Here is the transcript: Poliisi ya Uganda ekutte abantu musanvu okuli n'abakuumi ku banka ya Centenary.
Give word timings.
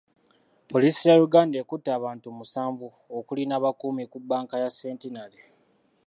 Poliisi 0.71 1.03
ya 1.09 1.15
Uganda 1.27 1.55
ekutte 1.61 1.89
abantu 1.97 2.27
musanvu 2.37 2.87
okuli 3.17 3.43
n'abakuumi 3.47 4.03
ku 4.11 4.17
banka 4.29 4.55
ya 4.63 4.69
Centenary. 4.79 5.39